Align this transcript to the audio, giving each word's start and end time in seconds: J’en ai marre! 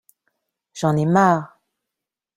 J’en 0.73 0.97
ai 0.97 1.05
marre! 1.05 1.59